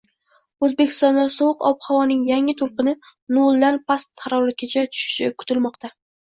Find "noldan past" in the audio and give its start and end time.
3.39-4.27